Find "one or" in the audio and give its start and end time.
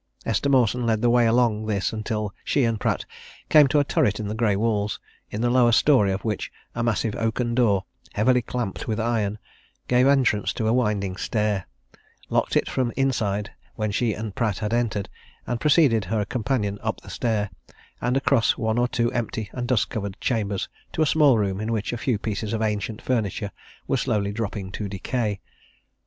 18.57-18.87